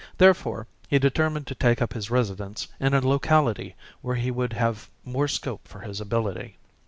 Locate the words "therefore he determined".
0.17-1.45